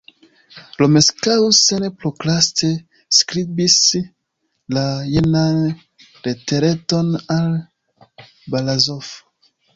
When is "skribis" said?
3.17-3.75